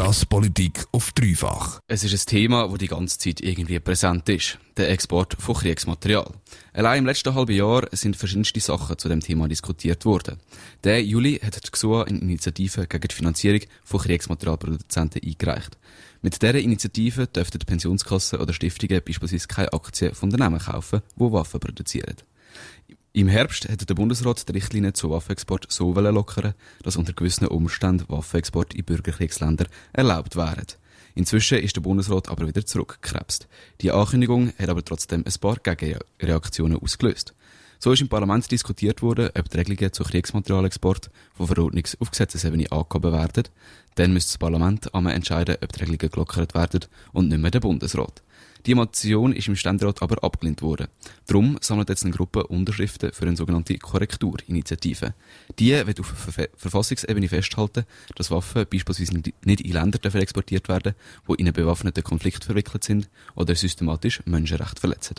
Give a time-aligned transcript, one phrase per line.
[0.00, 1.78] Krass Politik auf dreifach.
[1.86, 4.58] Es ist ein Thema, das die ganze Zeit irgendwie präsent ist.
[4.78, 6.32] Der Export von Kriegsmaterial.
[6.72, 10.38] Allein im letzten halben Jahr sind verschiedenste Sachen zu dem Thema diskutiert worden.
[10.84, 15.76] Der Juli hat die GSUA eine Initiative gegen die Finanzierung von Kriegsmaterialproduzenten eingereicht.
[16.22, 21.60] Mit dieser Initiative dürften Pensionskassen oder Stiftungen beispielsweise keine Aktien von Unternehmen kaufen, die Waffen
[21.60, 22.16] produzieren.
[23.12, 28.08] Im Herbst hat der Bundesrat die Richtlinien zu Waffenexport so lockern, dass unter gewissen Umständen
[28.08, 30.66] Waffenexport in Bürgerkriegsländer erlaubt wären.
[31.16, 33.48] Inzwischen ist der Bundesrat aber wieder zurückgekrebst.
[33.80, 37.34] Die Ankündigung hat aber trotzdem ein paar Gegenreaktionen ausgelöst.
[37.82, 42.70] So ist im Parlament diskutiert worden, ob die Regelungen zu Kriegsmaterialexport von Verordnungs- auf Gesetzesebene
[42.70, 43.44] angehoben werden.
[43.94, 47.60] Dann müsste das Parlament einmal entscheiden, ob die Regelungen gelockert werden und nicht mehr der
[47.60, 48.22] Bundesrat.
[48.66, 50.88] Die Motion ist im Ständerat aber abgelehnt worden.
[51.26, 55.14] Darum sammelt jetzt eine Gruppe Unterschriften für eine sogenannte Korrekturinitiative.
[55.58, 60.92] Die wird auf Ver Verfassungsebene festhalten, dass Waffen beispielsweise nicht in Länder dürfen exportiert werden,
[61.24, 65.14] wo in einen bewaffneten Konflikt verwickelt sind oder systematisch Menschenrechte verletzen.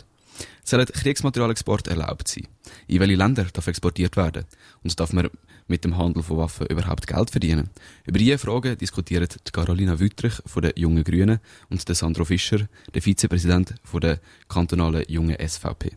[0.64, 2.46] Sollen Kriegsmaterialexport erlaubt sein?
[2.86, 4.44] In welche Länder darf exportiert werden?
[4.82, 5.28] Und darf man
[5.66, 7.70] mit dem Handel von Waffen überhaupt Geld verdienen?
[8.06, 13.02] Über diese Fragen diskutieren die Carolina Wüttrich von den Jungen Grünen und Sandro Fischer, der
[13.02, 15.92] Vizepräsident von der kantonalen Jungen SVP.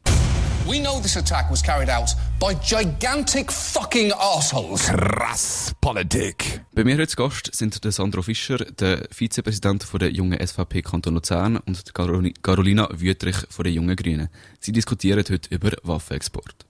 [0.67, 4.87] We know this attack was carried out by gigantic fucking assholes.
[4.87, 6.61] Krass Politik.
[6.73, 11.13] Bei mir heute Gast sind der Sandro Fischer, der Vizepräsident von der jungen SVP Kanton
[11.13, 14.29] Luzern und Carolina Wüttrich von der jungen Grünen.
[14.59, 16.65] Sie diskutieren heute über Waffenexport.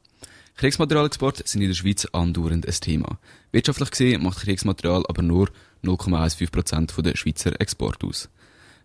[0.57, 3.17] Kriegsmaterialexport sind in der Schweiz andauernd ein Thema.
[3.53, 5.49] Wirtschaftlich gesehen macht Kriegsmaterial aber nur
[5.85, 8.27] 0,15% der Schweizer Export aus.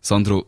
[0.00, 0.46] Sandro,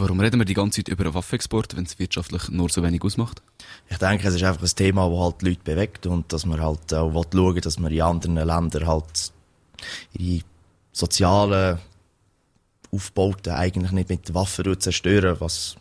[0.00, 3.42] Warum reden wir die ganze Zeit über Waffenexport, wenn es wirtschaftlich nur so wenig ausmacht?
[3.90, 6.58] Ich denke, es ist einfach ein Thema, das halt die Leute bewegt und dass man
[6.58, 9.32] halt auch schauen will, dass man in anderen Ländern halt
[10.14, 10.42] ihre
[10.92, 11.78] sozialen
[12.90, 15.76] Aufbauten eigentlich nicht mit Waffen zerstören, was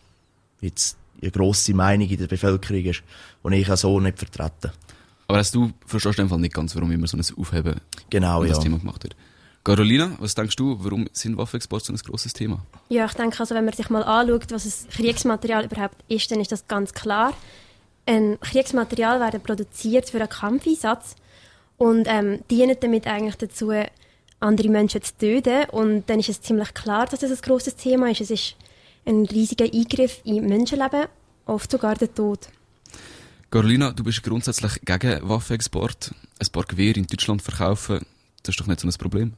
[0.59, 3.03] jetzt eine grosse Meinung in der Bevölkerung ist,
[3.45, 4.73] die ich auch so nicht vertrete.
[5.27, 7.79] Aber hast du verstehst einfach nicht ganz, warum immer so ein Aufheben
[8.09, 8.63] genau, das ja.
[8.63, 9.15] Thema gemacht wird?
[9.63, 12.65] Carolina, was denkst du, warum sind Waffenexporte so ein grosses Thema?
[12.87, 16.39] Ja, ich denke, also, wenn man sich mal anschaut, was ein Kriegsmaterial überhaupt ist, dann
[16.39, 17.33] ist das ganz klar.
[18.05, 21.15] Ein Kriegsmaterial werden produziert für einen Kampfeinsatz
[21.77, 23.71] und ähm, dienen damit eigentlich dazu,
[24.39, 25.69] andere Menschen zu töten.
[25.71, 28.21] Und dann ist es ziemlich klar, dass das ein grosses Thema ist.
[28.21, 28.55] Es ist
[29.05, 31.07] ein riesiger Eingriff in Menschenleben,
[31.45, 32.47] oft sogar der Tod.
[33.51, 36.13] Carolina, du bist grundsätzlich gegen Waffenexport.
[36.39, 38.05] Ein paar Gewehre in Deutschland verkaufen,
[38.43, 39.33] das ist doch nicht so ein Problem.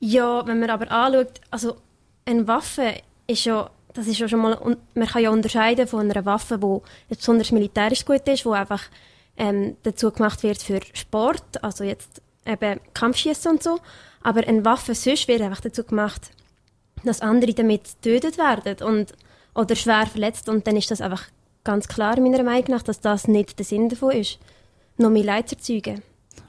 [0.00, 1.76] Ja, wenn man aber anschaut, also
[2.24, 2.94] eine Waffe
[3.26, 7.14] ist ja, das ist ja schon mal, man kann ja unterscheiden von einer Waffe, die
[7.14, 8.82] besonders militärisch gut ist, die einfach
[9.36, 13.78] ähm, dazu gemacht wird für Sport, also jetzt eben Kampfschießen und so.
[14.22, 16.30] Aber eine Waffe sonst wird einfach dazu gemacht,
[17.04, 19.14] dass andere damit getötet werden und,
[19.54, 20.48] oder schwer verletzt.
[20.48, 21.24] Und dann ist das einfach
[21.64, 24.38] ganz klar meiner Meinung nach, dass das nicht der Sinn davon ist,
[24.96, 26.02] noch mehr Leid zu erzeugen.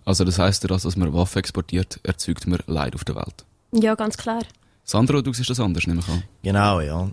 [0.05, 3.45] Also das heisst, dass, dass man Waffen exportiert, erzeugt man Leid auf der Welt?
[3.71, 4.43] Ja, ganz klar.
[4.83, 6.23] Sandro, du siehst das anders, nehme ich an.
[6.43, 7.09] Genau, ja.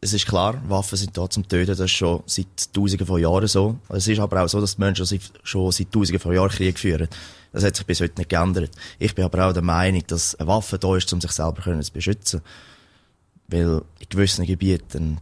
[0.00, 3.48] Es ist klar, Waffen sind da zum Töten, das ist schon seit Tausenden von Jahren
[3.48, 3.78] so.
[3.88, 7.08] Es ist aber auch so, dass die Menschen schon seit Tausenden von Jahren Krieg führen.
[7.52, 8.70] Das hat sich bis heute nicht geändert.
[8.98, 11.92] Ich bin aber auch der Meinung, dass eine Waffe da ist, um sich selber zu
[11.92, 12.42] beschützen.
[13.48, 15.18] Weil in gewissen Gebieten,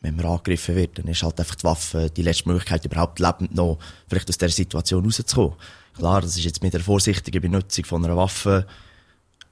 [0.00, 3.54] wenn man angegriffen wird, dann ist halt einfach die Waffe die letzte Möglichkeit, überhaupt lebend
[3.54, 3.78] noch
[4.08, 5.54] vielleicht aus dieser Situation rauszukommen.
[5.96, 8.66] Klar, das ist jetzt mit der vorsichtigen Benutzung von einer Waffe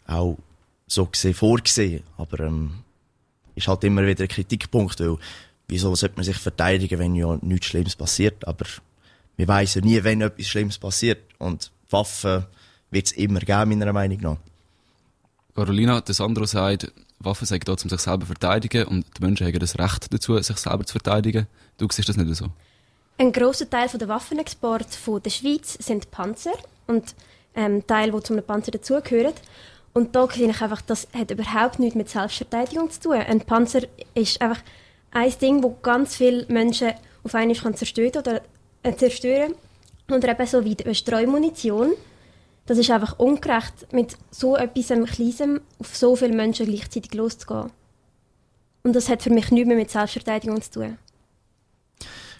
[0.07, 0.39] auch
[0.87, 2.85] so gesehen vorgesehen, aber ähm,
[3.57, 5.17] ist halt immer wieder ein Kritikpunkt, weil
[5.67, 8.67] wieso sollte man sich verteidigen, wenn ja nichts Schlimmes passiert, aber
[9.37, 12.47] wir weiß ja nie, wenn etwas Schlimmes passiert und Waffen
[12.91, 14.37] wird es immer geben, meiner Meinung nach.
[15.55, 19.47] Carolina, der Sandro sagt, Waffen sind da, um sich selber zu verteidigen und die Menschen
[19.47, 21.47] haben das Recht dazu, sich selber zu verteidigen.
[21.79, 22.47] Du siehst das nicht so?
[23.19, 26.53] Ein grosser Teil der Waffenexport von der Schweiz sind Panzer
[26.87, 27.15] und
[27.55, 29.33] ähm, Teile, die zum Panzer dazugehören.
[29.95, 33.15] Und da sehe ich einfach, das hat überhaupt nichts mit Selbstverteidigung zu tun.
[33.15, 33.81] Ein Panzer
[34.15, 34.61] ist einfach
[35.11, 36.93] ein Ding, wo ganz viele Menschen
[37.25, 38.43] auf einmal kann zerstören oder
[38.83, 39.55] äh, zerstören.
[40.11, 41.95] Oder eben so wie die Streumunition.
[42.67, 47.71] Das ist einfach ungerecht, mit so etwas Kleinem auf so viele Menschen gleichzeitig loszugehen.
[48.83, 50.99] Und das hat für mich nichts mehr mit Selbstverteidigung zu tun.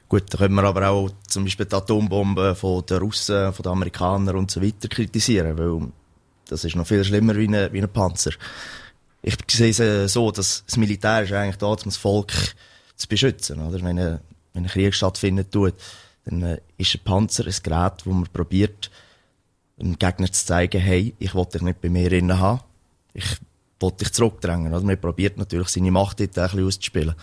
[0.09, 3.73] Gut, da können wir aber auch zum Beispiel die Atombomben von den Russen, von den
[3.73, 5.89] Amerikanern und so weiter kritisieren, weil
[6.49, 8.31] das ist noch viel schlimmer wie ein, wie ein Panzer.
[9.23, 12.33] Ich sehe es so, dass das Militär ist eigentlich da, um das Volk
[12.95, 13.83] zu beschützen, oder?
[13.83, 14.21] Wenn ein,
[14.53, 18.93] wenn ein Krieg stattfindet, dann äh, ist ein Panzer ein Gerät, wo man probiert,
[19.79, 22.61] einem Gegner zu zeigen, hey, ich will dich nicht bei mir innen haben,
[23.13, 23.39] ich
[23.81, 24.85] will dich zurückdrängen, oder?
[24.85, 27.15] Man probiert natürlich seine Macht dort ein bisschen auszuspielen.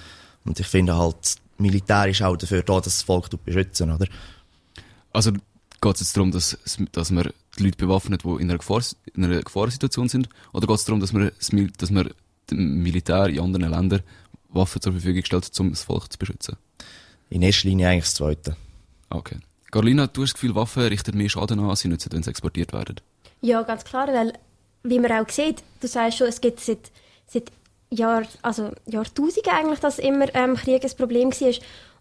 [0.45, 4.07] Und ich finde halt, Militär ist auch dafür da, dass das Volk beschützen, oder?
[5.11, 6.57] Also geht es jetzt darum, dass,
[6.91, 8.81] dass man die Leute bewaffnet, die in einer, Gefahr,
[9.13, 10.29] in einer Gefahrsituation sind?
[10.51, 11.31] Oder geht es darum, dass man,
[11.77, 12.09] dass man
[12.49, 14.01] dem Militär in anderen Ländern
[14.49, 16.57] Waffen zur Verfügung stellt, um das Volk zu beschützen?
[17.29, 18.55] In erster Linie eigentlich das Zweite.
[19.09, 19.37] Okay.
[19.73, 22.29] Carolina, du hast das Gefühl, Waffen richten mehr Schaden an, als sie nützen, wenn sie
[22.29, 22.97] exportiert werden?
[23.41, 24.33] Ja, ganz klar, weil,
[24.83, 26.91] wie man auch sieht, du sagst schon, es gibt seit,
[27.25, 27.51] seit
[27.89, 31.53] Jahr, also Jahrtausenden eigentlich, dass immer ähm, Krieg ein Problem war.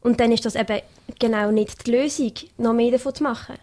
[0.02, 0.82] Und dann ist das eben
[1.18, 3.56] genau nicht die Lösung, noch mehr davon zu machen.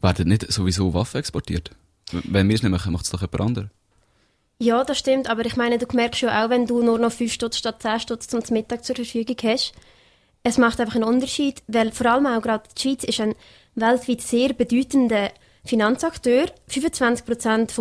[0.00, 1.72] Werden nicht sowieso Waffen exportiert?
[2.12, 3.70] Wenn wir es nicht machen, macht es doch jemand anderes.
[4.60, 7.32] Ja, das stimmt, aber ich meine, du merkst ja auch, wenn du nur noch 5
[7.32, 9.72] Stutz statt 10 Stutz zum Mittag zur Verfügung hast,
[10.42, 13.34] es macht einfach einen Unterschied, weil vor allem auch gerade die Schweiz ist ein
[13.74, 15.30] weltweit sehr bedeutender
[15.64, 16.46] Finanzakteur.
[16.68, 17.74] 25 Prozent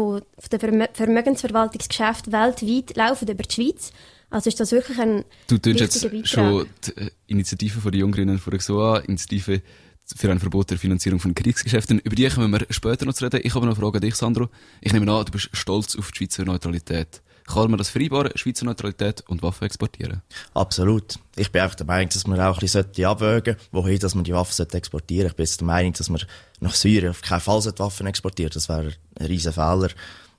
[0.52, 3.92] der Vermögensverwaltungsgeschäfte weltweit laufen über die Schweiz.
[4.30, 6.28] Also ist das wirklich ein Du tönst jetzt Beitrag.
[6.28, 9.62] schon die äh, Initiative von den Jungrinnen vorher so an, Initiative
[10.16, 12.00] für ein Verbot der Finanzierung von Kriegsgeschäften.
[12.00, 13.42] Über die kommen wir später noch zu reden.
[13.44, 14.50] Ich habe noch eine Frage an dich, Sandro.
[14.82, 17.22] Ich nehme an, du bist stolz auf die Schweizer Neutralität.
[17.52, 20.22] Kann man das vereinbaren, Schweizer Neutralität und Waffen exportieren?
[20.54, 21.18] Absolut.
[21.36, 24.34] Ich bin auch der Meinung, dass man auch ein bisschen abwägen sollte, dass man die
[24.34, 25.32] Waffen exportieren sollte.
[25.32, 26.22] Ich bin jetzt der Meinung, dass man
[26.60, 29.90] nach Syrien auf keinen Fall Waffen exportieren Das wäre ein riesen Fehler.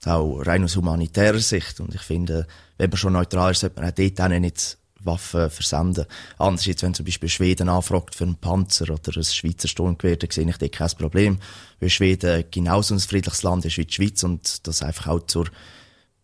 [0.05, 1.81] Auch rein aus humanitärer Sicht.
[1.81, 2.47] Und ich finde,
[2.79, 6.07] wenn man schon neutral ist, sollte man auch dort nicht Waffen versenden.
[6.39, 10.31] Anders jetzt, wenn zum Beispiel Schweden anfragt für einen Panzer oder ein Schweizer Sturmgewehr, dann
[10.31, 11.39] sehe ich dort kein Problem.
[11.81, 15.47] Weil Schweden genauso ein friedliches Land ist wie die Schweiz und das einfach auch zur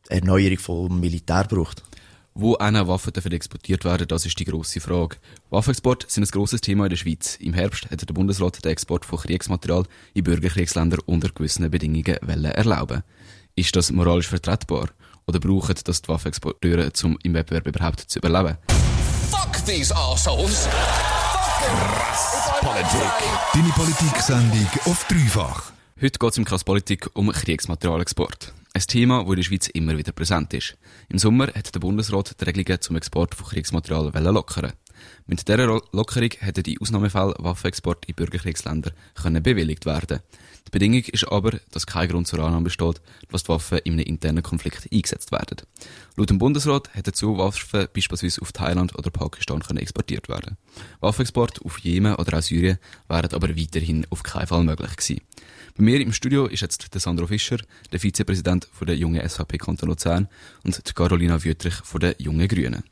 [0.09, 1.83] Erneuerung vom Militär braucht.
[2.35, 5.17] Wo eine Waffen dafür exportiert werden, das ist die grosse Frage.
[5.49, 7.37] Waffenexport sind ein grosses Thema in der Schweiz.
[7.37, 13.03] Im Herbst hat der Bundesrat den Export von Kriegsmaterial in Bürgerkriegsländer unter gewissen Bedingungen erlauben.
[13.55, 14.91] Ist das moralisch vertretbar?
[15.27, 18.59] Oder brauchen das die Waffenexporteure, um im Wettbewerb überhaupt zu überleben?
[19.31, 20.69] Fuck these assholes!
[21.67, 23.13] Krass Politik.
[23.55, 25.73] Deine Politik-Sendung auf dreifach.
[26.01, 28.53] Heute geht es im Krass Politik um Kriegsmaterialexport.
[28.77, 30.77] Ein Thema, das in der Schweiz immer wieder präsent ist.
[31.09, 34.75] Im Sommer hat der Bundesrat die Regelungen zum Export von Kriegsmaterial lockern.
[35.27, 40.21] Mit dieser Lockerung hätten die Ausnahmefälle Waffenexport in Bürgerkriegsländer können bewilligt werden.
[40.67, 44.05] Die Bedingung ist aber, dass kein Grund zur Annahme besteht, dass die Waffen in einem
[44.05, 45.59] internen Konflikt eingesetzt werden.
[46.17, 50.57] Laut dem Bundesrat hätten zu Waffen beispielsweise auf Thailand oder Pakistan können exportiert werden.
[51.01, 52.79] Waffenexport auf Jemen oder auch Syrien
[53.09, 55.21] wären aber weiterhin auf keinen Fall möglich gewesen.
[55.77, 57.59] Bei mir im Studio ist jetzt der Sandro Fischer,
[57.93, 60.29] der Vizepräsident von der jungen SVP Kanton Luzern
[60.65, 62.83] und die Carolina Wüttrich von der jungen Grünen.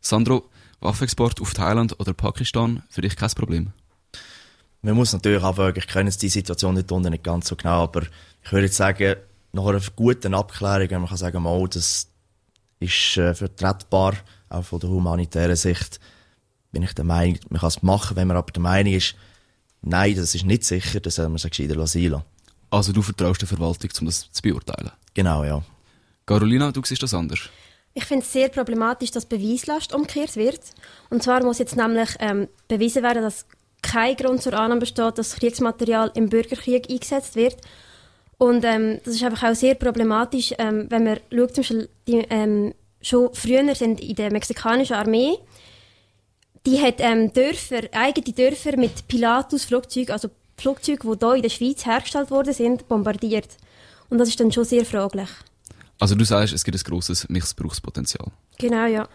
[0.00, 0.48] Sandro,
[0.80, 3.72] Waffenexport auf Thailand oder Pakistan, für dich kein Problem?
[4.82, 8.02] Man muss natürlich abwägen, ich kenne die Situation nicht unten nicht ganz so genau, aber
[8.42, 9.16] ich würde jetzt sagen,
[9.52, 12.08] nach einer guten Abklärung, wenn man kann sagen, mal, das
[12.80, 14.14] ist äh, vertretbar,
[14.48, 15.98] auch von der humanitären Sicht,
[16.70, 19.16] bin ich der Meinung, man kann es machen, wenn man aber der Meinung ist,
[19.82, 22.22] Nein, das ist nicht sicher, das soll man sich gescheiter lassen.
[22.70, 24.90] Also du vertraust der Verwaltung, um das zu beurteilen?
[25.14, 25.62] Genau, ja.
[26.26, 27.40] Carolina, du siehst das anders?
[27.94, 30.60] Ich finde es sehr problematisch, dass Beweislast umgekehrt wird.
[31.10, 33.46] Und zwar muss jetzt nämlich ähm, bewiesen werden, dass
[33.82, 37.56] kein Grund zur Annahme besteht, dass Kriegsmaterial im Bürgerkrieg eingesetzt wird.
[38.38, 42.26] Und ähm, das ist einfach auch sehr problematisch, ähm, wenn man schaut, zum Beispiel, die,
[42.30, 45.38] ähm, schon früher sind in der mexikanischen Armee
[46.68, 51.86] die hat ähm, Dörfer, eigene Dörfer mit Pilatus-Flugzeugen, also Flugzeuge, die hier in der Schweiz
[51.86, 53.56] hergestellt worden sind, bombardiert.
[54.10, 55.28] Und das ist dann schon sehr fraglich.
[55.98, 58.30] Also du sagst, es gibt ein grosses Missbrauchspotenzial.
[58.58, 59.08] Genau, ja.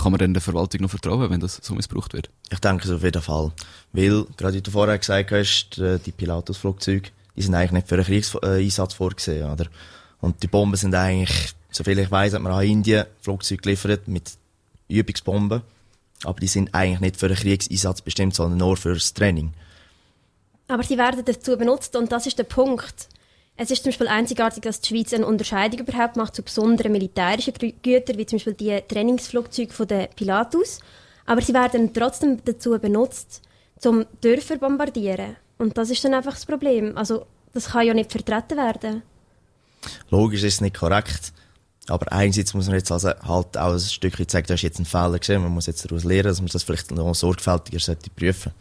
[0.00, 2.30] Kann man denn der Verwaltung noch vertrauen, wenn das so missbraucht wird?
[2.50, 3.52] Ich denke es auf jeden Fall.
[3.92, 7.96] Weil, gerade wie du vorher gesagt hast, äh, die Pilatus-Flugzeuge, die sind eigentlich nicht für
[7.96, 9.66] einen Kriegseinsatz vorgesehen, oder?
[10.20, 14.32] Und die Bomben sind eigentlich, soviel ich weiß, hat man an Indien Flugzeuge geliefert mit
[14.88, 15.62] Übungsbomben
[16.24, 19.52] aber die sind eigentlich nicht für einen Kriegseinsatz bestimmt, sondern nur fürs Training.
[20.66, 23.08] Aber sie werden dazu benutzt und das ist der Punkt.
[23.60, 27.52] Es ist zum Beispiel einzigartig, dass die Schweiz eine Unterscheidung überhaupt macht zu besonderen militärischen
[27.82, 30.78] Gütern, wie zum Beispiel die Trainingsflugzeuge von der Pilatus.
[31.26, 33.42] Aber sie werden trotzdem dazu benutzt,
[33.84, 35.34] um Dörfer zu bombardieren.
[35.58, 36.96] Und das ist dann einfach das Problem.
[36.96, 39.02] Also, das kann ja nicht vertreten werden.
[40.08, 41.32] Logisch ist es nicht korrekt.
[41.88, 44.84] Aber einerseits muss man jetzt also halt auch ein Stückchen zeigen, da ist jetzt ein
[44.84, 48.52] Fehler gesehen, man muss jetzt daraus lernen, dass man das vielleicht noch sorgfältiger sollte prüfen.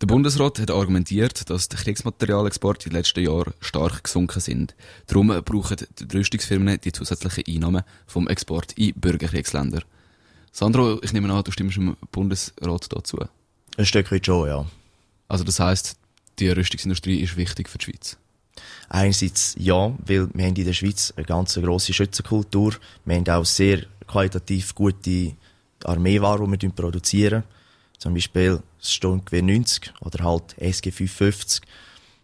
[0.00, 4.76] Der Bundesrat hat argumentiert, dass die Kriegsmaterialexporte in den letzten Jahren stark gesunken sind.
[5.08, 9.82] Darum brauchen die Rüstungsfirmen die zusätzlichen Einnahmen vom Export in Bürgerkriegsländer.
[10.52, 13.18] Sandro, ich nehme an, du stimmst dem Bundesrat dazu.
[13.76, 14.66] Ein Stück weit schon, ja.
[15.26, 15.96] Also das heißt,
[16.38, 18.16] die Rüstungsindustrie ist wichtig für die Schweiz.
[18.88, 22.74] Einerseits ja, weil wir haben in der Schweiz eine ganz grosse Schützenkultur.
[23.04, 25.34] Wir haben auch sehr qualitativ gute
[25.82, 27.42] Armeeware, die wir produzieren.
[27.98, 31.62] Zum Beispiel das Sturmgewehr 90 oder halt SG 550.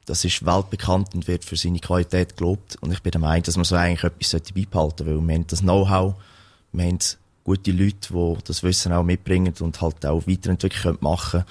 [0.06, 2.76] Das ist weltbekannt und wird für seine Qualität gelobt.
[2.80, 5.46] Und ich bin der Meinung, dass man so eigentlich etwas beibehalten sollte, weil wir haben
[5.46, 6.14] das Know-how,
[6.72, 6.98] wir haben
[7.42, 11.44] gute Leute, die das Wissen auch mitbringen und halt auch weiterentwickeln machen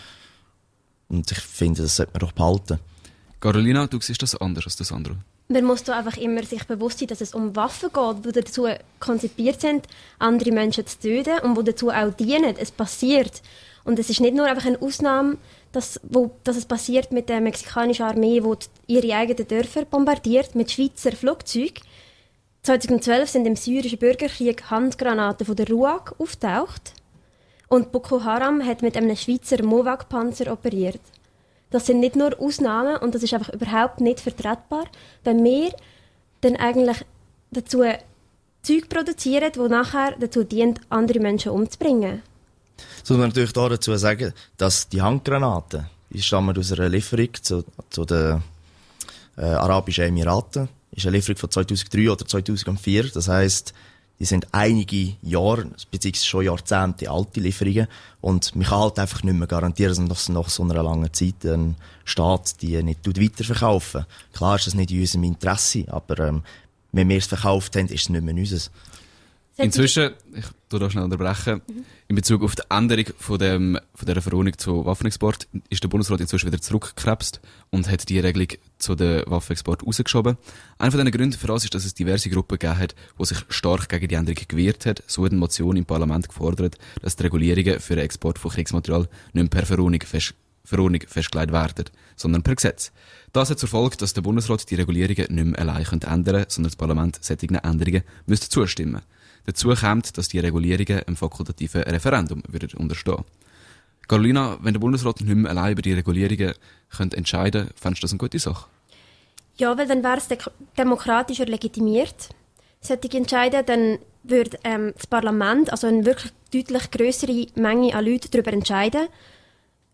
[1.09, 1.19] können.
[1.19, 2.79] Und ich finde, das sollte man doch behalten.
[3.39, 5.17] Carolina, du siehst das anders als das andere.
[5.49, 8.67] Man muss da einfach immer sich bewusst sein, dass es um Waffen geht, die dazu
[8.99, 9.87] konzipiert sind,
[10.17, 12.55] andere Menschen zu töten und die dazu auch dienen.
[12.57, 13.41] Es passiert.
[13.85, 15.37] Und es ist nicht nur einfach eine Ausnahme,
[15.71, 20.71] dass, wo, dass es passiert mit der mexikanischen Armee, die ihre eigenen Dörfer bombardiert mit
[20.71, 21.81] Schweizer Flugzeugen.
[22.63, 26.93] 2012 sind im syrischen Bürgerkrieg Handgranaten von der RUAG auftaucht
[27.67, 31.01] und Boko Haram hat mit einem Schweizer Mowag-Panzer operiert.
[31.71, 34.85] Das sind nicht nur Ausnahmen und das ist einfach überhaupt nicht vertretbar,
[35.23, 35.73] wenn wir
[36.41, 37.03] dann eigentlich
[37.51, 37.83] dazu
[38.61, 42.21] Zeug produzieren, die nachher dazu dient, andere Menschen umzubringen.
[43.03, 48.05] So man natürlich dazu sagen, dass die Handgranaten, die stammen aus einer Lieferung zu, zu
[48.05, 48.41] den
[49.37, 53.09] äh, Arabischen Emiraten ist eine Lieferung von 2003 oder 2004.
[53.09, 53.73] Das heißt,
[54.19, 57.87] die sind einige Jahre, beziehungsweise schon Jahrzehnte alte Lieferungen.
[58.21, 61.75] Und man kann halt einfach nicht mehr garantieren, dass nach so einer langen Zeit ein
[62.05, 66.43] Staat die nicht weiterverkaufen Klar ist das nicht in unserem Interesse, aber ähm,
[66.91, 68.69] wenn wir es verkauft haben, ist es nicht mehr unseres.
[69.57, 71.85] Inzwischen, ich tu da schnell unterbrechen, mhm.
[72.07, 76.19] in Bezug auf die Änderung von, dem, von dieser Verordnung zu Waffenexport ist der Bundesrat
[76.19, 78.47] inzwischen wieder zurückgekrebst und hat die Regelung
[78.79, 80.37] zu den Waffenexport rausgeschoben.
[80.79, 83.87] Einer von Gründen für uns ist, dass es diverse Gruppen gegeben hat, die sich stark
[83.89, 85.03] gegen die Änderung gewehrt hat.
[85.07, 89.07] So hat eine Motion im Parlament gefordert, dass die Regulierungen für den Export von Kriegsmaterial
[89.33, 90.33] nicht mehr per Verordnung, fest,
[90.65, 92.91] Verordnung festgelegt werden, sondern per Gesetz.
[93.31, 96.69] Das hat zur Folge, dass der Bundesrat die Regulierungen nicht mehr allein ändern könnte, sondern
[96.69, 99.07] das Parlament solchen Änderungen müsste zustimmen müsste.
[99.45, 103.23] Dazu kommt, dass die Regulierungen im fakultativen Referendum würden unterstehen.
[104.07, 106.53] Carolina, wenn der Bundesrat nicht mehr allein über die Regulierungen
[106.89, 108.65] könnte entscheiden könnte, fändest du das eine gute Sache?
[109.57, 110.27] Ja, weil dann wäre es
[110.77, 112.29] demokratischer legitimiert.
[112.81, 118.29] Sollte entscheiden, dann würde ähm, das Parlament, also eine wirklich deutlich größere Menge an Leuten
[118.31, 119.07] darüber entscheiden,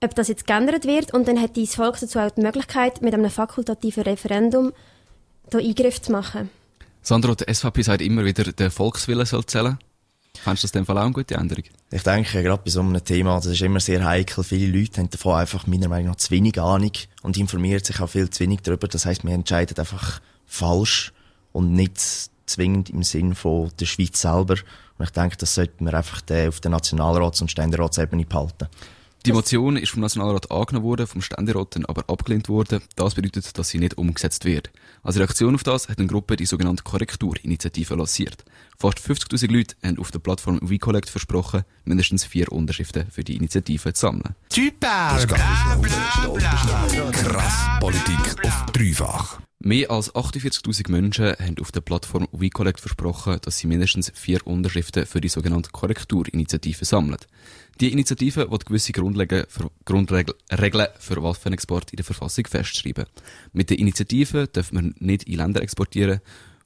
[0.01, 1.13] ob das jetzt geändert wird.
[1.13, 4.73] Und dann hätte das Volk dazu auch die Möglichkeit, mit einem fakultativen Referendum
[5.49, 6.49] da Eingriff zu machen.
[7.01, 9.77] Sandro, die SVP sagt immer wieder, der Volkswille soll zählen.
[10.37, 11.63] Fändest du das in dem Fall auch eine gute Änderung?
[11.91, 14.43] Ich denke, gerade bei so einem Thema, das ist immer sehr heikel.
[14.43, 16.91] Viele Leute haben davon einfach meiner Meinung nach zu wenig Ahnung
[17.23, 18.87] und informieren sich auch viel zu wenig darüber.
[18.87, 21.11] Das heißt, wir entscheiden einfach falsch
[21.51, 21.99] und nicht
[22.45, 24.55] zwingend im Sinn von der Schweiz selber.
[24.97, 28.67] Und ich denke, das sollten wir einfach auf der Nationalrats- und Ständeratsebene behalten.
[29.25, 32.81] Die Motion ist vom Nationalrat angenommen worden, vom Ständerat dann aber abgelehnt worden.
[32.95, 34.69] Das bedeutet, dass sie nicht umgesetzt wird.
[35.03, 38.43] Als Reaktion auf das hat eine Gruppe die sogenannte Korrekturinitiative lanciert.
[38.77, 43.93] Fast 50.000 Leute haben auf der Plattform WeCollect versprochen, mindestens vier Unterschriften für die Initiative
[43.93, 44.35] zu sammeln.
[44.51, 45.25] Super!
[45.27, 49.39] Bla, bla, bla, Krass Politik auf dreifach.
[49.61, 55.05] Mehr als 48.000 Menschen haben auf der Plattform WeCollect versprochen, dass sie mindestens vier Unterschriften
[55.05, 57.17] für die sogenannte Korrekturinitiative sammeln.
[57.81, 63.05] Die Initiative wird gewisse Grundregeln für, Grundregeln Waffenexport in der Verfassung festschreiben.
[63.51, 66.21] Mit der Initiative darf man nicht in Länder exportieren,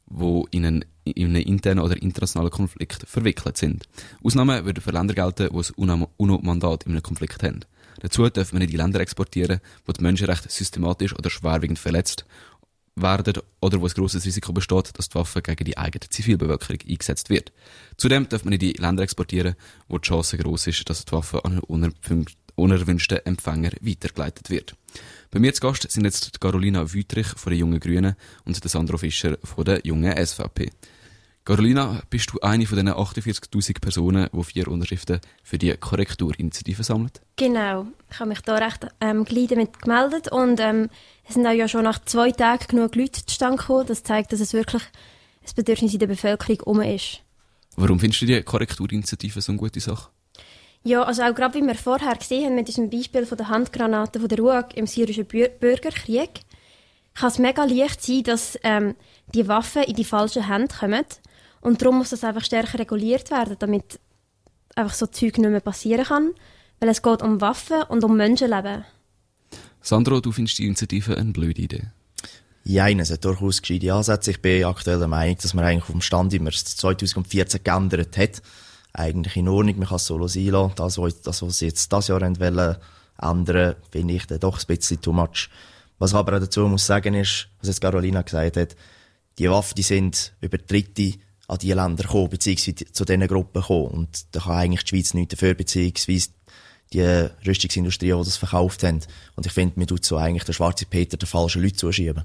[0.05, 3.87] die in einen, in einen internen oder internationalen Konflikt verwickelt sind.
[4.23, 7.61] Ausnahmen würden für Länder gelten, die ein UNO-Mandat in einem Konflikt haben.
[8.01, 12.25] Dazu darf man nicht in Länder exportieren, wo die Menschenrechte systematisch oder schwerwiegend verletzt
[12.95, 17.29] werden oder wo ein grosses Risiko besteht, dass die Waffe gegen die eigene Zivilbevölkerung eingesetzt
[17.29, 17.51] wird.
[17.97, 19.55] Zudem darf man in die Länder exportieren,
[19.87, 24.75] wo die Chance groß ist, dass die Waffe an einen unerwünschten Empfänger weitergeleitet wird.
[25.31, 28.97] Bei mir zu Gast sind jetzt Carolina Wüterich von den Jungen Grünen und der Sandro
[28.97, 30.69] Fischer von der Jungen SVP.
[31.45, 37.11] Carolina, bist du eine von den 48.000 Personen, die vier Unterschriften für die Korrekturinitiative sammeln?
[37.35, 37.87] Genau.
[38.09, 40.89] Ich habe mich da recht ähm, gleich damit gemeldet und ähm,
[41.27, 43.85] es sind auch ja schon nach zwei Tagen genug Leute zustande gekommen.
[43.87, 47.19] Das zeigt, dass es wirklich ein Bedürfnis in der Bevölkerung um ist.
[47.75, 50.11] Warum findest du die Korrekturinitiative so eine gute Sache?
[50.83, 54.21] Ja, also auch gerade wie wir vorher gesehen haben mit diesem Beispiel von der Handgranaten
[54.21, 56.39] von der RUAG im syrischen Bürgerkrieg,
[57.15, 58.95] kann es mega leicht sein, dass ähm,
[59.33, 61.03] die Waffen in die falschen Hände kommen
[61.63, 63.99] und darum muss das einfach stärker reguliert werden, damit
[64.75, 66.31] einfach so Zeug nicht mehr passieren kann.
[66.79, 68.83] Weil es geht um Waffen und um Menschenleben.
[69.81, 71.83] Sandro, du findest die Initiative eine blöde Idee.
[72.65, 74.31] Ja, es hat durchaus gescheite Ansätze.
[74.31, 77.63] Ich bin aktuell der Meinung, dass man eigentlich auf dem Stand, wie man es 2014
[77.63, 78.41] geändert hat,
[78.91, 79.77] eigentlich in Ordnung.
[79.77, 80.73] Man kann es so sein lassen.
[80.75, 82.77] Das, was, das, was sie jetzt das Jahr wollen,
[83.21, 85.49] ändern, finde ich dann doch ein bisschen too much.
[85.99, 88.75] Was ich aber auch dazu muss sagen ist, was jetzt Carolina gesagt hat,
[89.37, 91.13] die Waffen, die sind über Dritte
[91.47, 93.87] an die Länder gekommen, beziehungsweise zu diesen Gruppen gekommen.
[93.87, 96.29] Und da kann eigentlich die Schweiz nichts dafür, beziehungsweise
[96.93, 99.01] die Rüstungsindustrie, die das verkauft haben.
[99.35, 102.23] Und ich finde, man tut so eigentlich den schwarzen Peter den falschen Leuten zuschieben.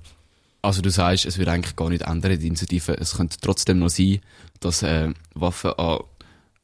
[0.60, 2.96] Also du sagst, es wird eigentlich gar nicht ändern, die Initiative.
[2.98, 4.20] Es könnte trotzdem noch sein,
[4.60, 6.00] dass äh, Waffen an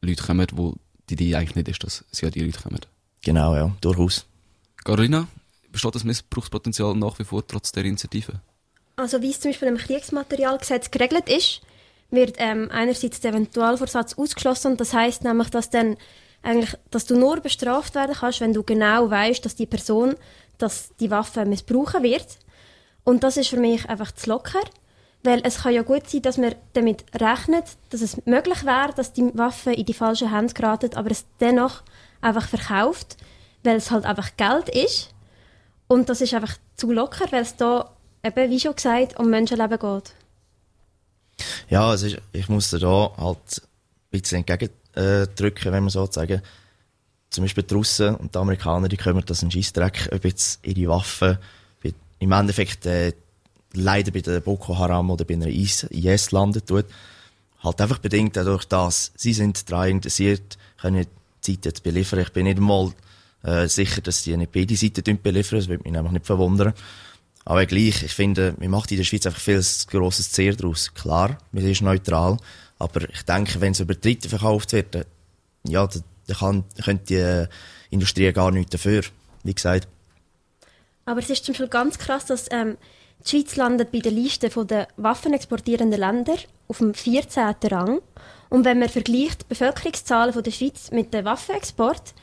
[0.01, 0.75] Leute kommen, wo
[1.09, 2.81] die Idee eigentlich nicht ist, dass sie an die Leute kommen.
[3.23, 4.27] Genau, ja, durchaus.
[4.85, 5.29] Carolina,
[5.71, 8.41] besteht das Missbrauchspotenzial nach wie vor trotz der Initiative?
[8.97, 11.63] Also wie es zum Beispiel im Kriegsmaterialgesetz geregelt ist,
[12.11, 14.77] wird ähm, einerseits der Eventualvorsatz ausgeschlossen.
[14.77, 15.97] Das heißt nämlich, dass dann
[16.43, 20.15] eigentlich, dass du nur bestraft werden kannst, wenn du genau weißt, dass die Person,
[20.59, 22.39] dass die Waffe missbrauchen wird.
[23.03, 24.61] Und das ist für mich einfach zu locker,
[25.23, 29.13] weil es kann ja gut sein, dass man damit rechnet, dass es möglich wäre, dass
[29.13, 31.83] die Waffe in die falsche Hand geraten, aber es dennoch
[32.21, 33.17] einfach verkauft,
[33.63, 35.15] weil es halt einfach Geld ist.
[35.89, 37.91] Und das ist einfach zu locker, weil es da
[38.23, 40.15] eben, wie schon gesagt, um Menschenleben geht.
[41.69, 46.43] Ja, es ist, ich muss da halt ein bisschen entgegendrücken, wenn man so sagen.
[47.31, 50.91] Zum Beispiel die Russen und die Amerikaner, die kümmern das einen Scheissdreck, ob jetzt ihre
[50.91, 51.39] Waffen
[52.25, 53.13] im Endeffekt äh,
[53.75, 56.87] leider bei der Boko Haram oder bei einer IS landen tut.
[57.63, 61.07] Halt einfach bedingt dadurch, dass sie sind daran interessiert, können
[61.47, 62.21] die Seite zu beliefern.
[62.21, 62.93] Ich bin nicht einmal
[63.43, 65.59] äh, sicher, dass die nicht beide Seiten beliefern.
[65.59, 66.73] Das würde mich nämlich nicht verwundern.
[67.45, 70.95] Aber gleich, ich finde, man macht in der Schweiz einfach viel grosses Zehr daraus.
[70.95, 72.39] Klar, wir sind neutral.
[72.79, 75.05] Aber ich denke, wenn es über Dritte verkauft wird, dann,
[75.67, 77.49] ja, dann, kann, könnte
[77.91, 79.03] die Industrie gar nichts dafür.
[79.43, 79.89] Wie gesagt.
[81.05, 82.79] Aber es ist zum Beispiel ganz krass, dass ähm,
[83.25, 86.37] die Schweiz landet bei der Liste der waffenexportierenden Länder
[86.69, 87.55] auf dem 14.
[87.65, 88.01] Rang.
[88.49, 92.15] Und wenn man vergleicht die Bevölkerungszahlen der Schweiz mit dem Waffenexport,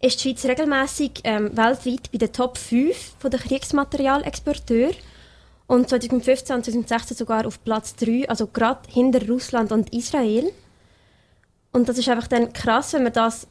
[0.00, 4.94] ist die Schweiz regelmäßig ähm, weltweit bei den Top 5 der Kriegsmaterialexporteure
[5.66, 10.50] und 2015 und 2016 sogar auf Platz 3, also gerade hinter Russland und Israel.
[11.72, 13.46] Und das ist einfach dann krass, wenn man das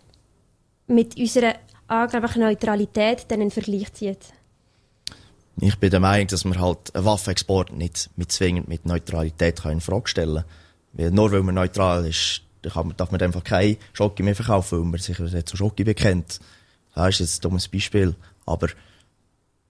[0.88, 1.56] mit unserer
[1.88, 4.20] angeblichen Neutralität dann in Vergleich zieht.
[5.60, 9.82] Ich bin der Meinung, dass man halt einen Waffenexport nicht mit zwingend mit Neutralität in
[9.82, 10.44] Frage stellen
[10.98, 11.14] kann.
[11.14, 15.00] Nur weil man neutral ist, kann darf man einfach keine Schoki mehr verkaufen, weil man
[15.00, 16.40] sich zu Schoki bekennt.
[16.96, 18.16] Das ist jetzt ein dummes Beispiel.
[18.46, 18.68] Aber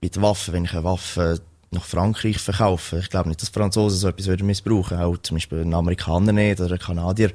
[0.02, 3.98] bei den Waffen, wenn ich eine Waffe nach Frankreich verkaufe, ich glaube nicht, dass Franzosen
[3.98, 5.04] so etwas missbrauchen würden.
[5.04, 7.32] Auch zum Beispiel ein Amerikaner nicht oder ein Kanadier.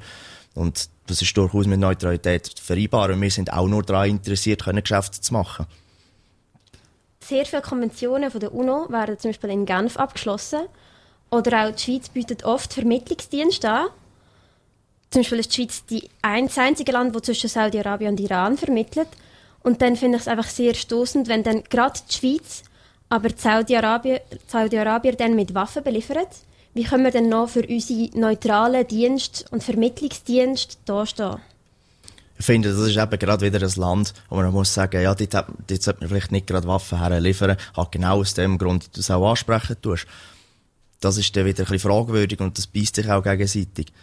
[0.55, 3.09] Und das ist durchaus mit Neutralität vereinbar.
[3.09, 5.65] Und wir sind auch nur daran interessiert, Geschäfte zu machen.
[7.19, 10.61] Sehr viele Konventionen von der UNO werden zum Beispiel in Genf abgeschlossen.
[11.29, 13.87] Oder auch die Schweiz bietet oft Vermittlungsdienste an.
[15.13, 18.57] Zum Beispiel ist die Schweiz die ein, das einzige Land, das zwischen Saudi-Arabien und Iran
[18.57, 19.09] vermittelt.
[19.61, 22.63] Und dann finde ich es einfach sehr stoßend, wenn dann gerade die Schweiz,
[23.09, 26.29] aber Saudi-Arabier Saudi dann mit Waffen beliefert.
[26.73, 31.35] Wie können wir denn noch für unsere neutralen Dienst- und Vermittlungsdienste dastehen?
[32.39, 35.31] Ich finde, das ist eben gerade wieder ein Land, wo man muss sagen, ja, dort,
[35.31, 39.11] dort sollte man vielleicht nicht gerade Waffen herliefern, hat genau aus dem Grund, du das
[39.11, 40.07] auch ansprechen tust.
[41.01, 43.93] Das ist dann wieder ein bisschen fragwürdig und das beißt sich auch gegenseitig.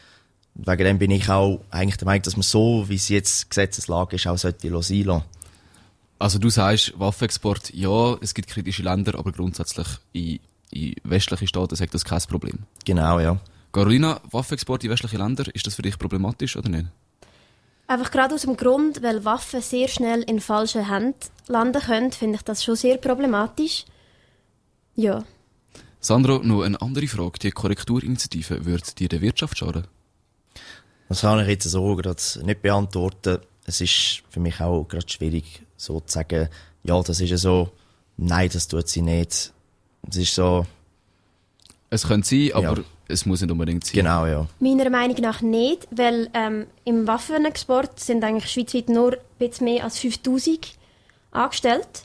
[0.54, 4.16] Wegen dem bin ich auch eigentlich der Meinung, dass man so, wie es jetzt Gesetzeslage
[4.16, 5.24] ist, auch sollte sein lassen.
[6.18, 11.76] Also du sagst, Waffenexport, ja, es gibt kritische Länder, aber grundsätzlich in, in westliche Staaten
[11.76, 12.58] sagt das kein Problem.
[12.84, 13.38] Genau, ja.
[13.72, 16.86] Carolina, Waffenexport in westliche Länder, ist das für dich problematisch oder nicht?
[17.90, 22.36] Einfach gerade aus dem Grund, weil Waffen sehr schnell in falsche Hände landen können, finde
[22.36, 23.84] ich das schon sehr problematisch.
[24.94, 25.24] Ja.
[25.98, 27.40] Sandro, noch eine andere Frage.
[27.42, 29.88] Die Korrekturinitiative, würde dir der Wirtschaft schaden?
[31.10, 33.38] Das kann ich jetzt so gerade nicht beantworten.
[33.66, 36.48] Es ist für mich auch gerade schwierig, so zu sagen,
[36.84, 37.70] ja, das ist ja so,
[38.16, 39.52] nein, das tut sie nicht.
[40.08, 40.64] Es ist so.
[41.90, 42.84] Es könnte sein, aber ja.
[43.08, 43.94] es muss nicht unbedingt sein.
[43.94, 44.46] Genau, ja.
[44.60, 49.82] Meiner Meinung nach nicht, weil ähm, im Waffenexport sind eigentlich schweizweit nur ein bisschen mehr
[49.82, 50.74] als 5000
[51.32, 52.04] angestellt.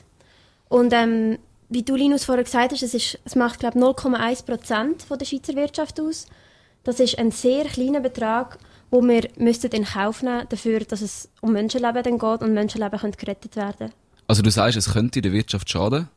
[0.68, 1.38] Und ähm,
[1.68, 5.24] wie du, Linus, vorher gesagt hast, es, ist, es macht, glaube ich, 0,1 Prozent der
[5.24, 6.26] Schweizer Wirtschaft aus.
[6.82, 8.58] Das ist ein sehr kleiner Betrag
[8.96, 12.98] wo wir müssten in Kauf nehmen dafür, dass es um Menschenleben dann geht und Menschenleben
[12.98, 13.92] können gerettet werden.
[14.26, 16.08] Also du sagst, es könnte der Wirtschaft schaden,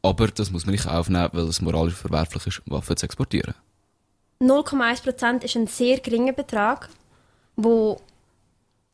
[0.00, 3.54] aber das muss man nicht aufnehmen, weil es moralisch verwerflich ist, Waffen zu exportieren.
[4.40, 6.88] 0,1% ist ein sehr geringer Betrag,
[7.56, 8.00] wo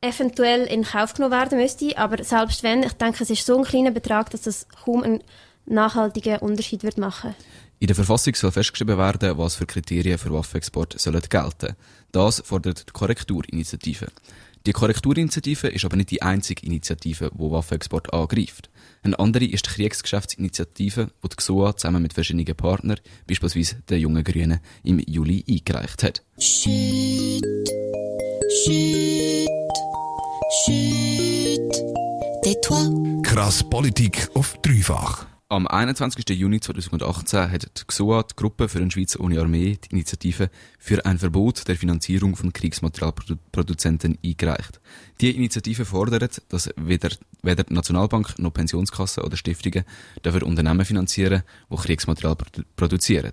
[0.00, 3.64] eventuell in Kauf genommen werden müsste, aber selbst wenn, ich denke, es ist so ein
[3.64, 5.22] kleiner Betrag, dass es kaum einen
[5.64, 7.36] nachhaltigen Unterschied wird machen
[7.80, 11.76] In der Verfassung soll festgeschrieben werden, was für Kriterien für Waffenexport sollen gelten.
[12.10, 14.08] Das fordert die Korrekturinitiative.
[14.66, 18.68] Die Korrekturinitiative ist aber nicht die einzige Initiative, die Waffenexport angreift.
[19.02, 24.24] Eine andere ist die Kriegsgeschäftsinitiative, die die GSOA zusammen mit verschiedenen Partnern, beispielsweise den Jungen
[24.24, 26.22] Grünen, im Juli eingereicht hat.
[26.38, 27.44] Chut,
[28.64, 29.48] chut,
[32.42, 33.22] tais-toi.
[33.22, 35.37] Krass Politik auf dreifach.
[35.50, 36.28] Am 21.
[36.36, 41.06] Juni 2018 hat die GSOA, die Gruppe für eine Schweiz ohne Armee, die Initiative für
[41.06, 44.78] ein Verbot der Finanzierung von Kriegsmaterialproduzenten eingereicht.
[45.22, 47.08] Die Initiative fordert, dass weder,
[47.40, 49.84] weder die Nationalbank noch Pensionskassen oder Stiftungen
[50.20, 53.32] dafür Unternehmen finanzieren, die Kriegsmaterial produ produzieren.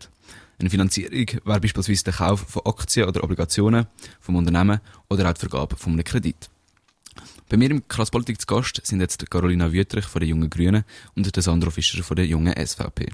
[0.57, 3.87] Eine Finanzierung wäre beispielsweise der Kauf von Aktien oder Obligationen
[4.21, 6.49] vom Unternehmen oder auch die Vergabe von einem Kredit.
[7.47, 10.83] Bei mir im Krasspolitik zu Gast sind jetzt Carolina Wüttrich von den Jungen Grünen
[11.15, 13.09] und der Sandro Fischer von der Jungen SVP.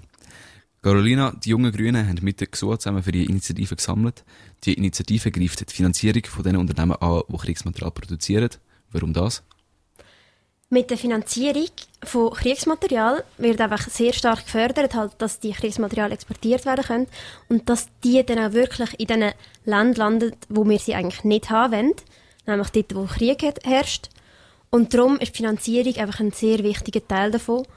[0.82, 4.24] Carolina, die Jungen Grünen haben mit der GSOA zusammen für die Initiative gesammelt.
[4.64, 8.50] Die Initiative greift die Finanzierung von den Unternehmen an, die Kriegsmaterial produzieren.
[8.92, 9.44] Warum das?
[10.70, 11.70] Mit der Finanzierung
[12.02, 17.08] von Kriegsmaterial wird einfach sehr stark gefördert, halt, dass die Kriegsmaterial exportiert werden können
[17.50, 19.34] und dass die dann auch wirklich in den
[19.66, 21.94] Ländern landen, wo wir sie eigentlich nicht haben wollen,
[22.48, 24.10] nämlich dort, wo Krieg herrscht.
[24.72, 27.68] Und darum ist die Finanzierung einfach ein sehr wichtiger Teil davon.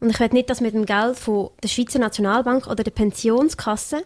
[0.00, 4.02] Und ich will nicht, dass mit dem Geld von der Schweizer Nationalbank oder der Pensionskasse,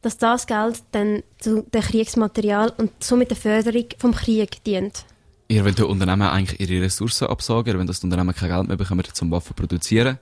[0.00, 5.04] dass das Geld dann zu dem Kriegsmaterial und somit der Förderung vom Krieg dient.
[5.48, 9.04] Ihr wollt den Unternehmen eigentlich ihre Ressourcen absagen, wenn das Unternehmen kein Geld mehr bekommen
[9.12, 10.18] zum Waffen produzieren,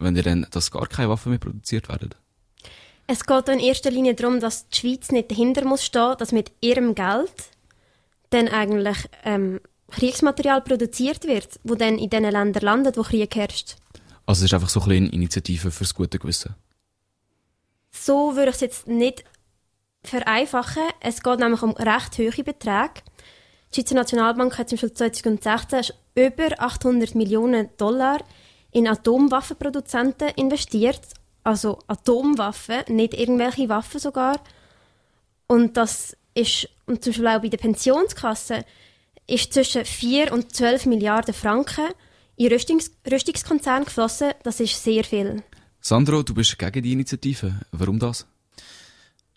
[0.00, 2.10] wenn ihr dann, dass gar keine Waffen mehr produziert werden?
[3.06, 6.50] Es geht in erster Linie darum, dass die Schweiz nicht dahinter muss stehen, dass mit
[6.60, 7.32] ihrem Geld
[8.30, 9.60] dann eigentlich ähm,
[9.92, 13.76] Kriegsmaterial produziert wird, wo dann in den Ländern landet, wo Krieg herrscht.
[14.26, 16.54] Also es ist einfach so ein bisschen eine Initiative fürs gute Gewissen.
[17.90, 19.24] So würde ich es jetzt nicht
[20.02, 20.82] vereinfachen.
[21.00, 23.02] Es geht nämlich um recht hohe Beträge.
[23.72, 28.18] Die Schweizer Nationalbank hat zum Beispiel 2016 über 800 Millionen Dollar
[28.70, 31.00] in Atomwaffenproduzenten investiert.
[31.44, 34.40] Also Atomwaffen, nicht irgendwelche Waffen sogar.
[35.46, 38.64] Und das ist, und zum Beispiel auch bei der Pensionskasse,
[39.26, 41.88] ist zwischen 4 und 12 Milliarden Franken
[42.36, 44.32] in Rüstungs Rüstungskonzerne geflossen.
[44.42, 45.42] Das ist sehr viel.
[45.80, 47.54] Sandro, du bist gegen die Initiative.
[47.72, 48.26] Warum das?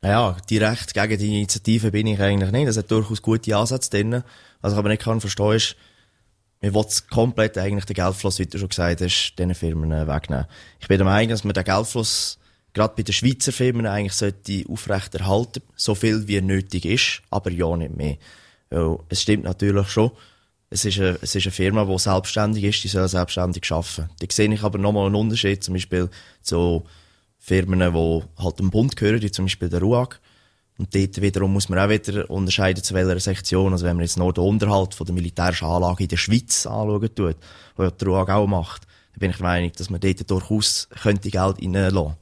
[0.03, 2.67] Ja, direkt gegen die Initiative bin ich eigentlich nicht.
[2.67, 4.23] Es hat durchaus gute Ansätze drin.
[4.61, 5.75] Was ich aber nicht kann verstehen ist,
[6.61, 10.45] wir wollen komplett eigentlich den Geldfluss, wie du schon gesagt hast, diesen Firmen äh, wegnehmen.
[10.79, 12.39] Ich bin der Meinung, dass man den Geldfluss
[12.73, 17.75] gerade bei den Schweizer Firmen eigentlich sollte aufrechterhalten, so viel wie nötig ist, aber ja
[17.75, 18.17] nicht mehr.
[18.69, 20.12] Weil es stimmt natürlich schon,
[20.69, 24.10] es ist, eine, es ist eine Firma, die selbstständig ist, die soll selbstständig arbeiten.
[24.19, 26.10] Da sehe ich aber nochmal einen Unterschied, zum Beispiel
[26.41, 26.84] zu
[27.39, 30.19] Firmen, die halt dem Bund gehören, wie zum Beispiel der RUAG.
[30.78, 33.71] Und dort wiederum muss man auch wieder unterscheiden, zu welcher Sektion.
[33.71, 37.15] Also wenn man jetzt nur den Unterhalt von der militärischen Anlage in der Schweiz anschauen
[37.15, 37.38] tut,
[37.78, 38.82] ja der RUAG auch macht,
[39.13, 42.15] dann bin ich der Meinung, dass man dort durchaus könnte Geld reinlassen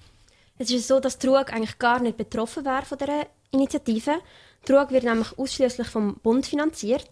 [0.60, 4.20] Es ist so, dass die RUAG eigentlich gar nicht betroffen wäre von dieser Initiative.
[4.70, 7.08] RUAG wird nämlich ausschließlich vom Bund finanziert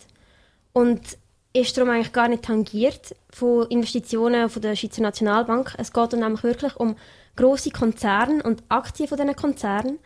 [0.74, 1.02] und
[1.54, 5.76] ist darum eigentlich gar nicht tangiert von Investitionen von der Schweizer Nationalbank.
[5.78, 6.96] Es geht nämlich wirklich um
[7.36, 10.00] große Konzerne und Aktien von diesen Konzernen.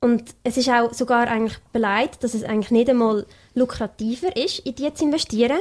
[0.00, 4.74] Und es ist auch sogar eigentlich beleidigt, dass es eigentlich nicht einmal lukrativer ist, in
[4.74, 5.60] die zu investieren.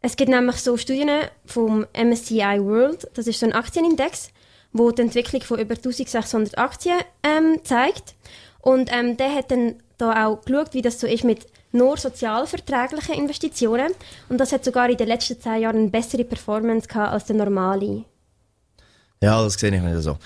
[0.00, 1.10] Es gibt nämlich so Studien
[1.44, 4.30] vom MSCI World, das ist so ein Aktienindex,
[4.72, 8.14] wo die Entwicklung von über 1600 Aktien ähm, zeigt.
[8.62, 13.14] Und ähm, der hat dann da auch geschaut, wie das so ist mit nur sozialverträglichen
[13.14, 13.92] Investitionen.
[14.28, 17.36] Und das hat sogar in den letzten zehn Jahren eine bessere Performance gehabt als der
[17.36, 18.04] normale.
[19.22, 20.18] Ja, das sehe ich nicht so.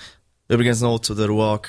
[0.47, 1.67] Übrigens noch zu der RUAG.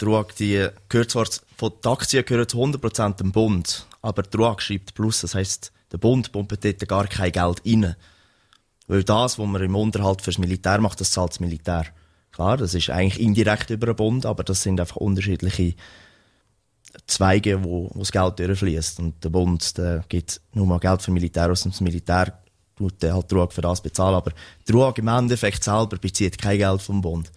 [0.00, 4.36] Die RUAG, die gehört zwar, von den Aktien gehören zu 100% dem Bund, aber die
[4.36, 7.96] RUAG schreibt Plus, das heisst, der Bund pumpt dort gar kein Geld rein.
[8.86, 11.86] Weil das, was man im Unterhalt fürs Militär macht, das zahlt das Militär.
[12.32, 15.74] Klar, das ist eigentlich indirekt über den Bund, aber das sind einfach unterschiedliche
[17.06, 18.98] Zweige, wo, wo das Geld durchfließt.
[19.00, 22.40] Und der Bund der gibt nur mal Geld für Militär aus, und das Militär
[22.76, 24.16] tut der halt RUAG für das bezahlen.
[24.16, 24.32] Aber
[24.66, 27.30] die RUAG im Endeffekt selber bezieht kein Geld vom Bund.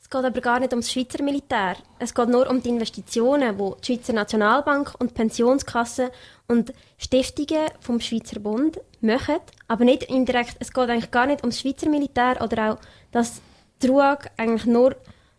[0.00, 1.76] Es geht aber gar nicht ums Schweizer Militär.
[1.98, 6.10] Es geht nur um die Investitionen, die die Schweizer Nationalbank und Pensionskassen
[6.48, 9.36] und Stiftungen vom Schweizer Bund machen.
[9.68, 10.56] Aber nicht indirekt.
[10.60, 12.78] Es geht eigentlich gar nicht ums Schweizer Militär oder auch,
[13.10, 13.40] dass
[13.82, 14.96] die RUAG eigentlich nur,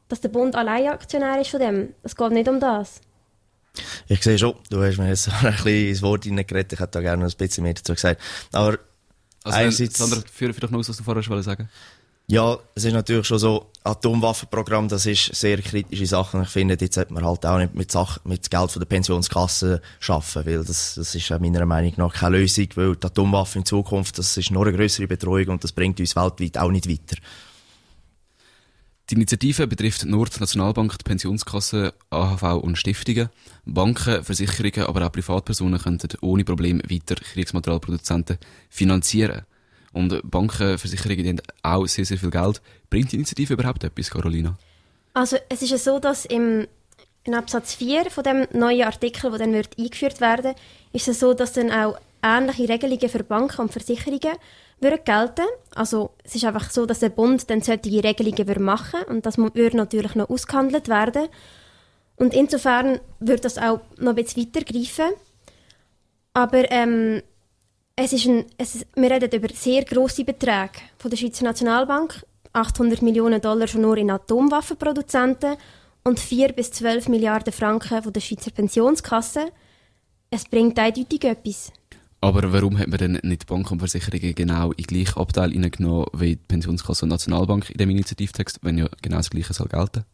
[0.09, 1.93] dass der Bund allein Aktionär ist von dem.
[2.03, 2.99] Es geht nicht um das.
[4.07, 7.01] Ich sehe schon, du hast mir jetzt ein bisschen ins Wort hineingeredet, ich hätte da
[7.01, 8.21] gerne noch ein bisschen mehr dazu gesagt.
[8.51, 8.77] Aber
[9.43, 11.69] Also, einerseits, Sandro, führe vielleicht noch aus, was du vorher schon sagen
[12.27, 16.41] Ja, es ist natürlich schon so, Atomwaffenprogramm, das ist sehr kritische Sache.
[16.43, 19.81] Ich finde, jetzt sollte man halt auch nicht mit, Sachen, mit Geld von der Pensionskasse
[19.99, 24.17] schaffen, weil das, das ist meiner Meinung nach keine Lösung, weil die Atomwaffe in Zukunft,
[24.17, 27.17] das ist noch eine größere Betreuung und das bringt uns weltweit auch nicht weiter.
[29.09, 33.29] Die Initiative betrifft nur die Nationalbank, die Pensionskasse, AHV und Stiftungen.
[33.65, 38.37] Banken, Versicherungen, aber auch Privatpersonen könnten ohne Probleme weiter Kriegsmaterialproduzenten
[38.69, 39.41] finanzieren.
[39.91, 42.61] Und Banken, Versicherungen die haben auch sehr, sehr viel Geld.
[42.89, 44.57] Bringt die Initiative überhaupt etwas, Carolina?
[45.13, 46.67] Also es ist ja so, dass im
[47.25, 50.55] in Absatz 4 von dem neuen Artikel, der dann wird eingeführt werden,
[50.91, 54.37] ist es so, dass dann auch ähnliche Regelungen für Banken und Versicherungen
[54.83, 55.45] würden gelten.
[55.73, 59.37] Also es ist einfach so, dass der Bund dann solche Regelungen würde machen und das
[59.37, 61.27] würde natürlich noch ausgehandelt werden.
[62.15, 65.11] Und insofern würde das auch noch ein bisschen weitergreifen.
[66.33, 67.21] Aber ähm,
[67.95, 72.25] es ist ein, es ist, wir reden über sehr grosse Beträge von der Schweizer Nationalbank.
[72.53, 75.55] 800 Millionen Dollar schon nur in Atomwaffenproduzenten
[76.03, 79.51] und 4 bis 12 Milliarden Franken von der Schweizer Pensionskasse.
[80.29, 81.71] Es bringt eindeutig etwas.
[82.23, 86.05] Aber warum hat man denn nicht Banken und Versicherungen genau in den gleichen Abteil hineingenommen
[86.13, 90.05] wie die Pensionskasse und Nationalbank in dem Initiativtext, wenn ja genau das Gleiche soll gelten?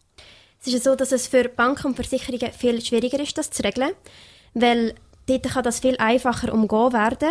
[0.59, 3.63] Es ist ja so, dass es für Banken und Versicherungen viel schwieriger ist, das zu
[3.63, 3.91] regeln,
[4.55, 4.95] weil
[5.27, 7.29] dort kann das viel einfacher umgehen werden,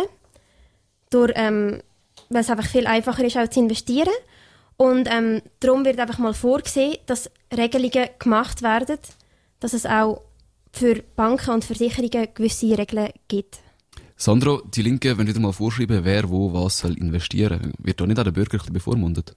[1.09, 1.81] durch, ähm,
[2.29, 4.13] weil es einfach viel einfacher ist, auch zu investieren.
[4.77, 8.97] Und ähm, darum wird einfach mal vorgesehen, dass Regelungen gemacht werden,
[9.59, 10.21] dass es auch
[10.71, 13.59] für Banken und Versicherungen gewisse Regeln gibt.
[14.21, 17.71] Sandro, die Linke wenn wieder mal vorschreiben, wer wo was soll investieren.
[17.79, 19.33] Wird da nicht auch der Bürger ein bisschen bevormundet?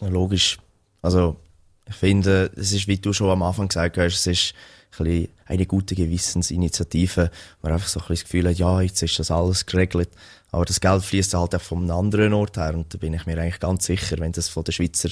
[0.00, 0.58] Ja, logisch.
[1.00, 1.36] Also,
[1.88, 4.54] ich finde, es ist, wie du schon am Anfang gesagt hast, es ist
[4.98, 9.00] ein bisschen eine gute Gewissensinitiative, wo man einfach so ein das Gefühl hat, ja, jetzt
[9.00, 10.10] ist das alles geregelt.
[10.50, 13.26] Aber das Geld fließt halt auch von einem anderen Ort her und da bin ich
[13.26, 15.10] mir eigentlich ganz sicher, wenn das von den Schweizer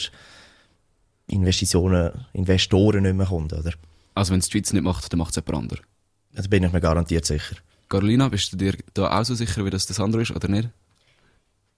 [1.29, 3.74] Investitionen, Investoren nicht mehr kommt, oder?
[4.14, 5.85] Also wenn es die Schweiz nicht macht, dann macht es jemand anderes?
[6.33, 7.55] Da bin ich mir garantiert sicher.
[7.88, 10.68] Carolina, bist du dir da auch so sicher, wie das das andere ist, oder nicht?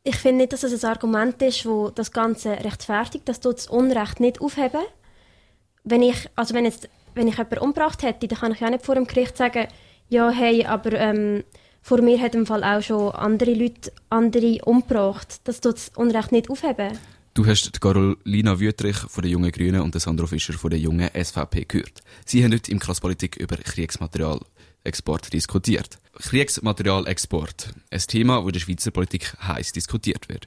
[0.04, 3.28] Ich finde nicht, dass es ein Argument ist, das das Ganze rechtfertigt.
[3.28, 4.82] Das tut das Unrecht nicht aufheben.
[5.82, 8.84] Wenn ich, also wenn jetzt, wenn ich jemanden umgebracht hätte, dann kann ich ja nicht
[8.84, 9.66] vor dem Gericht sagen,
[10.08, 11.42] ja, hey, aber ähm,
[11.82, 15.40] vor mir hat im Fall auch schon andere Leute andere umgebracht.
[15.44, 16.96] Das tut das Unrecht nicht aufheben.
[17.34, 20.78] Du hast die Carolina Wüttrich von den Jungen Grünen und den Sandro Fischer von der
[20.78, 22.00] Jungen SVP gehört.
[22.24, 23.56] Sie haben heute im Klasspolitik über
[24.86, 25.98] Kriegsmaterialexport diskutiert.
[26.14, 27.74] Kriegsmaterialexport.
[27.90, 30.46] Ein Thema, das in der Schweizer Politik heiß diskutiert wird.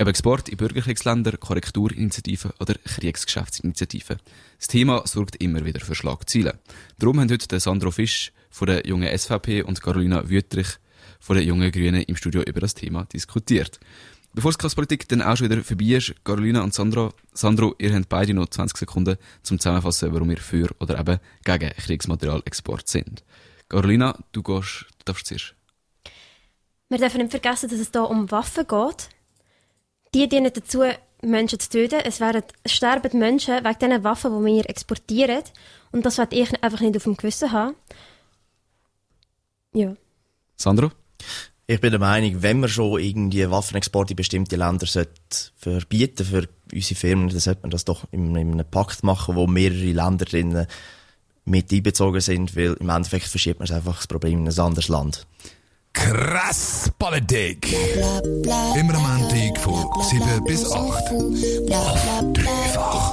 [0.00, 4.16] Ob Export in Bürgerkriegsländer, Korrekturinitiativen oder Kriegsgeschäftsinitiativen.
[4.58, 6.58] Das Thema sorgt immer wieder für Schlagzeilen.
[6.98, 10.78] Darum haben heute Sandro Fisch von der jungen SVP und Carolina Wüttrich
[11.20, 13.78] von der jungen Grünen im Studio über das Thema diskutiert.
[14.32, 18.08] Bevor das Klasspolitik dann auch schon wieder vorbei ist, Carolina und Sandro, Sandro, ihr habt
[18.08, 23.22] beide noch 20 Sekunden zum Zusammenfassen, warum ihr für oder eben gegen Kriegsmaterialexport sind.
[23.74, 25.56] Carolina, du gehst, du darfst zuerst.
[26.88, 29.08] Wir dürfen nicht vergessen, dass es hier um Waffen geht.
[30.14, 30.84] Die dienen dazu,
[31.22, 31.98] Menschen zu töten.
[32.04, 35.42] Es, werden, es sterben Menschen wegen diesen Waffen, die wir exportieren.
[35.90, 37.74] Und das werde ich einfach nicht auf dem Gewissen haben.
[39.72, 39.96] Ja.
[40.56, 40.92] Sandro?
[41.66, 45.10] Ich bin der Meinung, wenn man schon irgendwie Waffenexporte in bestimmte Länder sollte
[45.56, 49.48] verbieten für unsere Firmen, dann sollte man das doch in, in einem Pakt machen, wo
[49.48, 50.68] mehrere Länder drin
[51.44, 55.26] mit einbezogen sind, weil im Endeffekt verschiebt man einfach das Problem in ein anderes Land.
[55.92, 57.72] Krass Politik.
[58.76, 60.74] Immer am Montag von 7 bis 8.
[60.74, 63.03] Auf dreifach.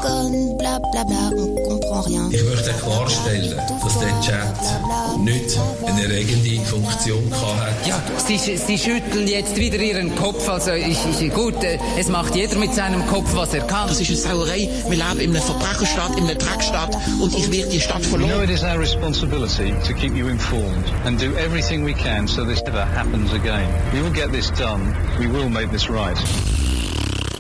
[2.32, 7.88] Ich möchte klarstellen, dass der Chat nicht eine regende Funktion hat.
[7.88, 10.50] Ja, Sie, Sie schütteln jetzt wieder Ihren Kopf.
[10.50, 13.90] Also ich, ich, gut, äh, es macht jeder mit seinem Kopf, was er kann.
[13.90, 14.70] Das ist eine Sauerei.
[14.90, 18.30] Wir leben in einer Verbrecherstadt, in einer Dreckstadt und ich werde die Stadt verloren.
[18.30, 22.28] You know it is our responsibility to keep you informed and do everything we can
[22.28, 23.70] so this never happens again.
[23.94, 24.96] We will get this done.
[25.20, 26.18] We will make this right.